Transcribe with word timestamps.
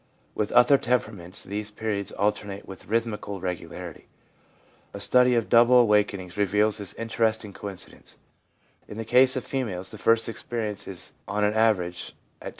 With 0.33 0.51
other 0.53 0.79
temperaments 0.79 1.43
these 1.43 1.69
periods 1.69 2.11
alternate 2.13 2.67
with 2.67 2.87
rhythmical 2.89 3.39
regularity. 3.39 4.07
A 4.95 4.99
study 4.99 5.35
of 5.35 5.47
double 5.47 5.75
awaken 5.77 6.19
ings 6.21 6.37
reveals 6.37 6.79
this 6.79 6.93
interesting 6.95 7.53
coincidence: 7.53 8.17
in 8.87 8.97
the 8.97 9.05
case 9.05 9.35
of 9.35 9.45
females, 9.45 9.91
the 9.91 9.99
first 9.99 10.27
experience 10.27 10.87
is, 10.87 11.13
on 11.27 11.43
an 11.43 11.53
average, 11.53 12.13
at 12.41 12.47
12. 12.49 12.49